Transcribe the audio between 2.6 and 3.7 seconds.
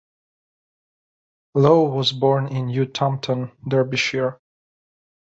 New Tupton,